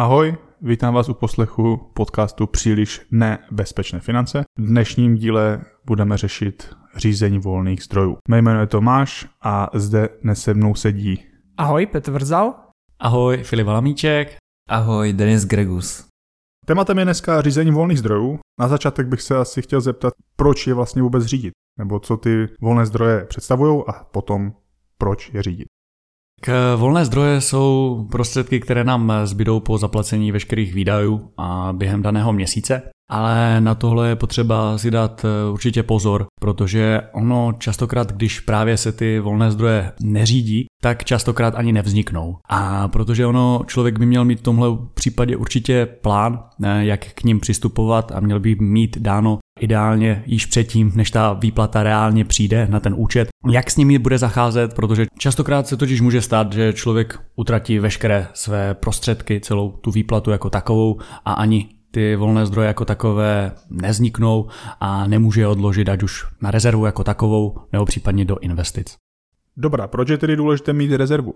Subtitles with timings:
[0.00, 4.42] Ahoj, vítám vás u poslechu podcastu Příliš nebezpečné finance.
[4.58, 8.16] V dnešním díle budeme řešit řízení volných zdrojů.
[8.28, 11.24] Mé jméno je Tomáš a zde dnes se mnou sedí
[11.56, 12.54] Ahoj, Petr Vrzal.
[12.98, 14.36] Ahoj, Filip Valamíček.
[14.68, 16.06] Ahoj, Denis Gregus.
[16.66, 18.38] Tématem je dneska řízení volných zdrojů.
[18.60, 22.48] Na začátek bych se asi chtěl zeptat, proč je vlastně vůbec řídit, nebo co ty
[22.60, 24.52] volné zdroje představují a potom
[24.98, 25.66] proč je řídit.
[26.40, 32.32] K volné zdroje jsou prostředky, které nám zbydou po zaplacení veškerých výdajů a během daného
[32.32, 32.82] měsíce.
[33.10, 38.76] Ale na tohle je potřeba si dát eh, určitě pozor, protože ono častokrát, když právě
[38.76, 42.36] se ty volné zdroje neřídí, tak častokrát ani nevzniknou.
[42.48, 47.24] A protože ono člověk by měl mít v tomhle případě určitě plán, eh, jak k
[47.24, 52.66] ním přistupovat a měl by mít dáno ideálně již předtím, než ta výplata reálně přijde
[52.70, 56.72] na ten účet, jak s nimi bude zacházet, protože častokrát se totiž může stát, že
[56.72, 62.68] člověk utratí veškeré své prostředky, celou tu výplatu jako takovou a ani ty volné zdroje
[62.68, 64.48] jako takové nezniknou
[64.80, 68.96] a nemůže je odložit ať už na rezervu jako takovou nebo případně do investic.
[69.56, 71.34] Dobrá, proč je tedy důležité mít rezervu?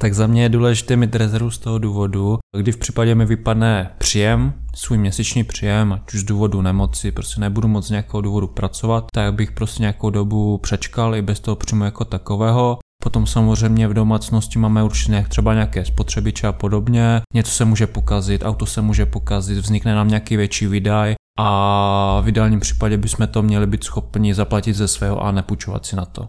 [0.00, 3.94] Tak za mě je důležité mít rezervu z toho důvodu, kdy v případě mi vypadne
[3.98, 8.46] příjem, svůj měsíční příjem, ať už z důvodu nemoci, prostě nebudu moc z nějakého důvodu
[8.46, 12.78] pracovat, tak bych prostě nějakou dobu přečkal i bez toho příjmu jako takového.
[13.04, 17.20] Potom samozřejmě v domácnosti máme určitě třeba nějaké spotřebiče a podobně.
[17.34, 22.28] Něco se může pokazit, auto se může pokazit, vznikne nám nějaký větší výdaj a v
[22.28, 26.26] ideálním případě bychom to měli být schopni zaplatit ze svého a nepůjčovat si na to.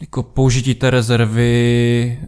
[0.00, 2.18] Jako použití té rezervy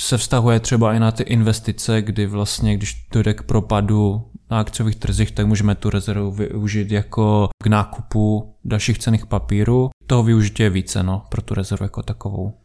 [0.00, 4.96] se vztahuje třeba i na ty investice, kdy vlastně, když dojde k propadu na akciových
[4.96, 9.90] trzích, tak můžeme tu rezervu využít jako k nákupu dalších cených papírů.
[10.06, 12.62] Toho využití je více no, pro tu rezervu jako takovou.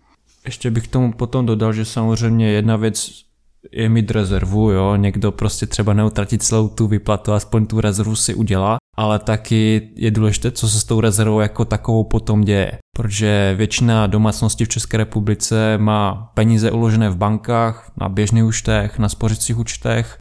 [0.48, 3.12] Ještě bych tomu potom dodal, že samozřejmě jedna věc
[3.72, 8.36] je mít rezervu, jo, někdo prostě třeba neutratit celou tu výplatu, aspoň tu rezervu si
[8.36, 12.78] udělá, ale taky je důležité, co se s tou rezervou jako takovou potom děje.
[12.98, 19.10] Protože většina domácností v České republice má peníze uložené v bankách, na běžných účtech, na
[19.10, 20.18] spořicích účtech.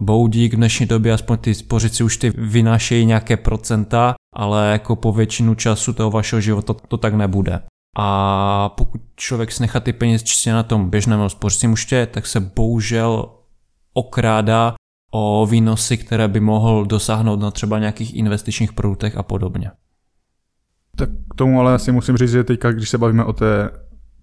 [0.00, 5.54] Boudík v dnešní době aspoň ty spořicí účty vynášejí nějaké procenta, ale jako po většinu
[5.54, 7.60] času toho vašeho života to tak nebude.
[8.00, 12.40] A pokud člověk si nechá ty peníze čistě na tom běžném spořicím účtě, tak se
[12.40, 13.30] bohužel
[13.92, 14.74] okrádá
[15.12, 19.70] o výnosy, které by mohl dosáhnout na třeba nějakých investičních produktech a podobně.
[20.96, 23.70] Tak k tomu ale asi musím říct, že teďka, když se bavíme o té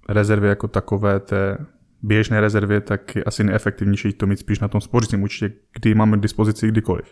[0.09, 1.57] rezervě jako takové, té
[2.03, 6.17] běžné rezervě, tak je asi neefektivnější to mít spíš na tom spořicím účtě, kdy máme
[6.17, 7.05] k dispozici kdykoliv.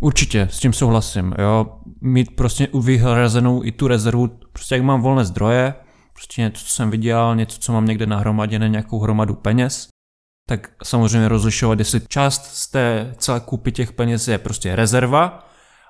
[0.00, 1.66] Určitě, s tím souhlasím, jo.
[2.00, 5.74] Mít prostě vyhrazenou i tu rezervu, prostě jak mám volné zdroje,
[6.12, 9.88] prostě něco, co jsem viděl, něco, co mám někde nahromaděné, nějakou hromadu peněz,
[10.48, 15.48] tak samozřejmě rozlišovat, jestli část z té celé kupy těch peněz je prostě rezerva,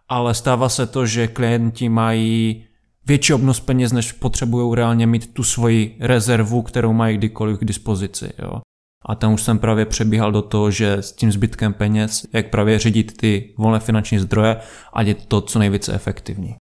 [0.09, 2.66] ale stává se to, že klienti mají
[3.06, 8.33] větší obnos peněz, než potřebují reálně mít tu svoji rezervu, kterou mají kdykoliv k dispozici.
[8.39, 8.61] Jo.
[9.05, 12.79] A tam už jsem právě přebíhal do toho, že s tím zbytkem peněz, jak právě
[12.79, 14.57] řídit ty volné finanční zdroje,
[14.93, 16.57] a je to co nejvíce efektivní.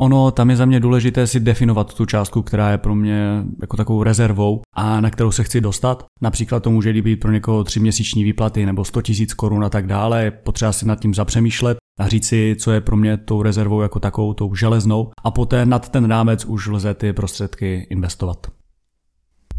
[0.00, 3.76] Ono tam je za mě důležité si definovat tu částku, která je pro mě jako
[3.76, 6.04] takovou rezervou a na kterou se chci dostat.
[6.22, 9.86] Například to může být pro někoho tři měsíční výplaty nebo 100 000 korun a tak
[9.86, 10.24] dále.
[10.24, 13.80] Je potřeba si nad tím zapřemýšlet a říct si, co je pro mě tou rezervou
[13.80, 18.46] jako takovou, tou železnou a poté nad ten rámec už lze ty prostředky investovat.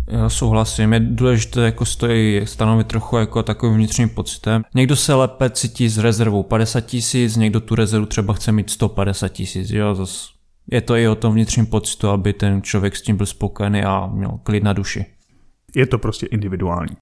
[0.08, 4.64] Já souhlasím, je důležité jako stojí stanovit trochu jako takovým vnitřním pocitem.
[4.76, 9.30] Někdo se lépe cítí s rezervou 50 tisíc, někdo tu rezervu třeba chce mít 150
[9.30, 10.30] tisíc, jo, zas
[10.72, 14.08] je to i o tom vnitřním pocitu, aby ten člověk s tím byl spokojený a
[14.08, 15.06] měl klid na duši.
[15.76, 16.96] Je to prostě individuální.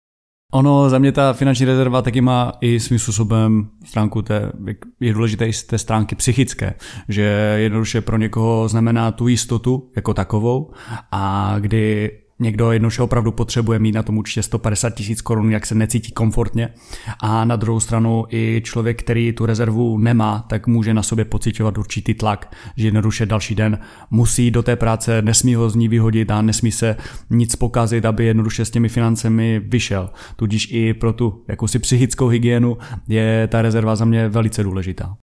[0.54, 4.52] Ono za mě ta finanční rezerva taky má i svým způsobem stránku té,
[5.00, 6.74] je důležité i z té stránky psychické,
[7.10, 7.24] že
[7.58, 10.72] jednoduše pro někoho znamená tu jistotu jako takovou
[11.12, 15.76] a kdy Někdo jednoduše opravdu potřebuje mít na tom určitě 150 tisíc korun, jak se
[15.76, 16.74] necítí komfortně.
[17.20, 21.78] A na druhou stranu i člověk, který tu rezervu nemá, tak může na sobě pocitovat
[21.78, 23.80] určitý tlak, že jednoduše další den
[24.12, 26.96] musí do té práce, nesmí ho z ní vyhodit a nesmí se
[27.30, 30.10] nic pokazit, aby jednoduše s těmi financemi vyšel.
[30.36, 32.78] Tudíž i pro tu jakousi psychickou hygienu
[33.08, 35.18] je ta rezerva za mě velice důležitá.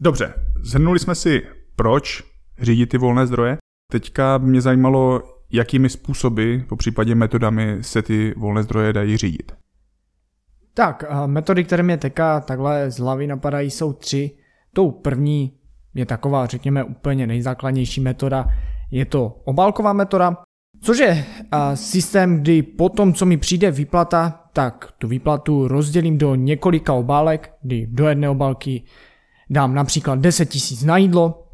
[0.00, 1.42] Dobře, zhrnuli jsme si,
[1.76, 2.22] proč
[2.60, 3.56] řídit ty volné zdroje.
[3.92, 9.52] Teďka mě zajímalo, jakými způsoby, po případě metodami se ty volné zdroje dají řídit?
[10.74, 14.30] Tak, metody, které mě teďka takhle z hlavy napadají, jsou tři.
[14.72, 15.52] Tou první
[15.94, 18.46] je taková, řekněme, úplně nejzákladnější metoda.
[18.90, 20.36] Je to obálková metoda,
[20.80, 26.18] Což je a, systém, kdy po tom, co mi přijde výplata, tak tu výplatu rozdělím
[26.18, 28.82] do několika obálek, kdy do jedné obálky
[29.50, 31.45] dám například 10 tisíc na jídlo,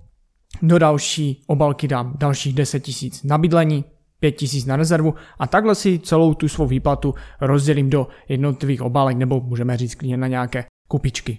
[0.62, 3.84] do další obalky dám dalších 10 tisíc na bydlení,
[4.20, 9.16] 5 tisíc na rezervu a takhle si celou tu svou výplatu rozdělím do jednotlivých obálek
[9.16, 11.38] nebo můžeme říct klidně na nějaké kupičky.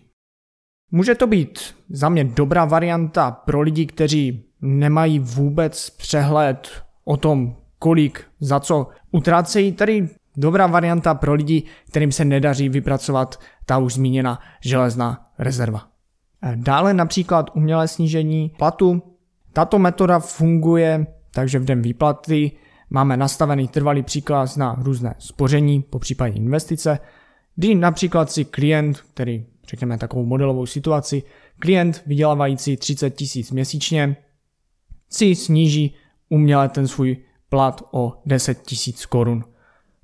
[0.92, 7.56] Může to být za mě dobrá varianta pro lidi, kteří nemají vůbec přehled o tom,
[7.80, 9.71] kolik za co utrácejí.
[9.71, 15.93] Tady dobrá varianta pro lidi, kterým se nedaří vypracovat ta už zmíněná železná rezerva.
[16.56, 19.01] Dále například umělé snížení platu.
[19.54, 22.51] Tato metoda funguje, takže v den výplaty
[22.90, 27.00] máme nastavený trvalý příklad na různé spoření, po případě investice,
[27.56, 31.24] kdy například si klient, který řekněme takovou modelovou situaci,
[31.60, 34.16] klient vydělávající 30 tisíc měsíčně
[35.10, 35.96] si sníží
[36.30, 37.18] uměle ten svůj
[37.50, 39.44] plat o 10 tisíc korun.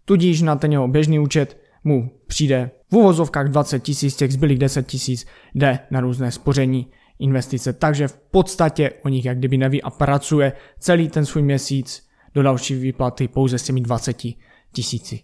[0.05, 4.87] Tudíž na ten jeho běžný účet mu přijde v uvozovkách 20 tisíc, těch zbylých 10
[4.87, 6.87] tisíc jde na různé spoření,
[7.19, 12.07] investice, takže v podstatě o nich jak kdyby neví a pracuje celý ten svůj měsíc
[12.33, 14.17] do další výplaty pouze s těmi 20
[14.73, 15.19] tisíci.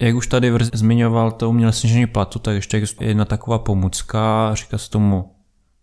[0.00, 4.78] Jak už tady zmiňoval to umělé snížení platu, tak ještě je jedna taková pomůcka, říká
[4.78, 5.34] se tomu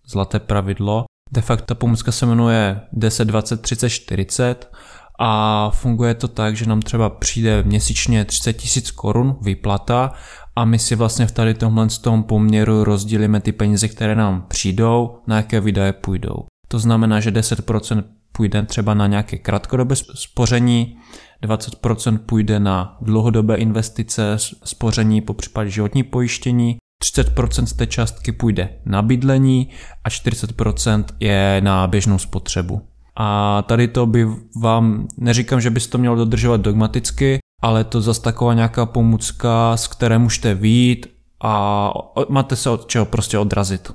[0.05, 1.05] zlaté pravidlo.
[1.31, 4.71] De facto ta pomůcka se jmenuje 10, 20, 30, 40
[5.19, 10.13] a funguje to tak, že nám třeba přijde měsíčně 30 tisíc korun výplata
[10.55, 15.17] a my si vlastně v tady tomhle tom poměru rozdělíme ty peníze, které nám přijdou,
[15.27, 16.35] na jaké výdaje půjdou.
[16.67, 20.97] To znamená, že 10% půjde třeba na nějaké krátkodobé spoření,
[21.43, 28.69] 20% půjde na dlouhodobé investice, spoření, po případě životní pojištění, 30% z té částky půjde
[28.85, 29.69] na bydlení
[30.03, 32.81] a 40% je na běžnou spotřebu.
[33.15, 34.27] A tady to by
[34.61, 39.87] vám, neříkám, že byste to měl dodržovat dogmaticky, ale to zase taková nějaká pomůcka, z
[39.87, 41.07] které můžete výjít
[41.43, 41.91] a
[42.29, 43.91] máte se od čeho prostě odrazit.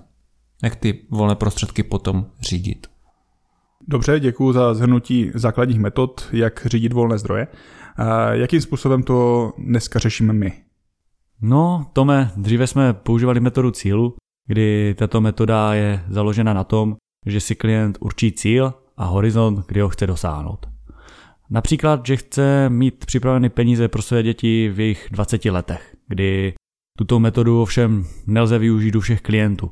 [0.63, 2.87] Jak ty volné prostředky potom řídit.
[3.89, 7.47] Dobře, děkuji za zhrnutí základních metod, jak řídit volné zdroje.
[7.97, 10.53] A jakým způsobem to dneska řešíme my?
[11.41, 14.15] No, Tome, dříve jsme používali metodu cílu,
[14.47, 19.81] kdy tato metoda je založena na tom, že si klient určí cíl a horizont, kdy
[19.81, 20.67] ho chce dosáhnout.
[21.51, 26.55] Například, že chce mít připraveny peníze pro své děti v jejich 20 letech, kdy
[26.99, 29.71] tuto metodu ovšem nelze využít u všech klientů,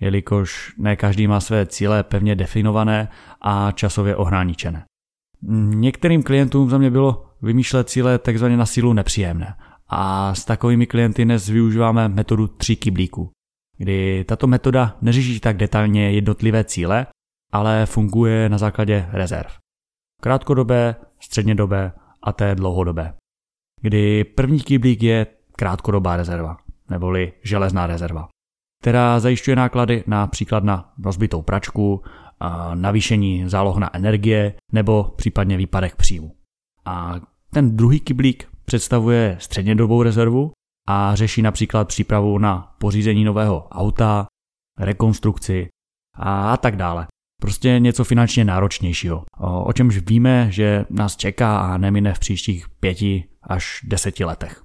[0.00, 3.08] jelikož ne každý má své cíle pevně definované
[3.40, 4.84] a časově ohraničené.
[5.74, 9.54] Některým klientům za mě bylo vymýšlet cíle takzvaně na sílu nepříjemné
[9.88, 13.30] a s takovými klienty dnes využíváme metodu tří kyblíků,
[13.78, 17.06] kdy tato metoda neřeší tak detailně jednotlivé cíle,
[17.54, 19.50] ale funguje na základě rezerv.
[20.22, 21.92] Krátkodobé, střednědobé
[22.22, 23.14] a té dlouhodobé.
[23.80, 26.56] Kdy první kyblík je krátkodobá rezerva,
[26.90, 28.28] neboli železná rezerva,
[28.82, 32.02] která zajišťuje náklady například na rozbitou pračku,
[32.74, 36.36] navýšení záloh na energie nebo případně výpadek příjmu.
[36.84, 37.14] A
[37.50, 40.52] ten druhý kyblík představuje střednědobou rezervu
[40.88, 44.26] a řeší například přípravu na pořízení nového auta,
[44.78, 45.68] rekonstrukci
[46.18, 47.06] a tak dále.
[47.44, 49.24] Prostě něco finančně náročnějšího,
[49.64, 54.62] o čemž víme, že nás čeká a nemine v příštích pěti až deseti letech.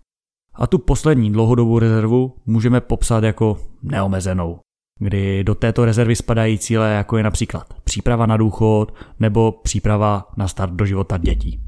[0.54, 4.60] A tu poslední dlouhodobou rezervu můžeme popsat jako neomezenou,
[5.00, 10.48] kdy do této rezervy spadají cíle jako je například příprava na důchod nebo příprava na
[10.48, 11.62] start do života dětí.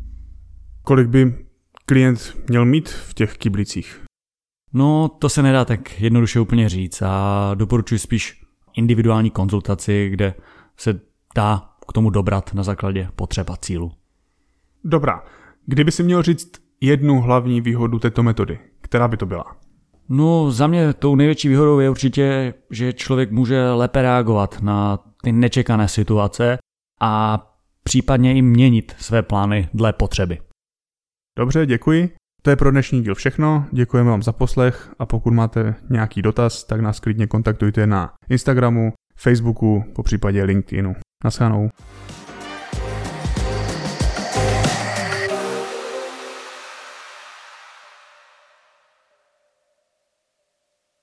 [0.84, 1.46] Kolik by
[1.86, 4.02] klient měl mít v těch kyblicích?
[4.74, 8.44] No, to se nedá tak jednoduše úplně říct a doporučuji spíš
[8.74, 10.34] individuální konzultaci, kde
[10.82, 11.00] se
[11.36, 13.92] dá k tomu dobrat na základě potřeba cílu.
[14.84, 15.24] Dobrá.
[15.66, 19.46] Kdyby si měl říct jednu hlavní výhodu této metody, která by to byla?
[20.10, 25.32] No, za mě tou největší výhodou je určitě, že člověk může lépe reagovat na ty
[25.32, 26.58] nečekané situace
[27.02, 27.40] a
[27.84, 30.38] případně i měnit své plány dle potřeby.
[31.38, 32.16] Dobře, děkuji.
[32.42, 36.64] To je pro dnešní díl všechno, děkujeme vám za poslech a pokud máte nějaký dotaz,
[36.64, 40.96] tak nás klidně kontaktujte na Instagramu, Facebooku, po případě LinkedInu.
[41.24, 41.70] Naschledanou.